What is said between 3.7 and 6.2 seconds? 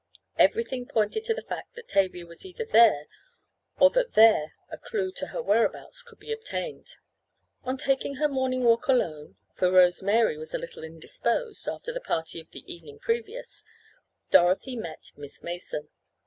or that there a clue to her whereabouts could